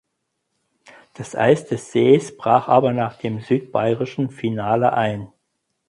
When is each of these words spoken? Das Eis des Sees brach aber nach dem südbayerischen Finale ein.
Das 1.13 1.35
Eis 1.35 1.67
des 1.67 1.91
Sees 1.91 2.35
brach 2.35 2.67
aber 2.67 2.91
nach 2.91 3.19
dem 3.19 3.39
südbayerischen 3.39 4.31
Finale 4.31 4.93
ein. 4.93 5.31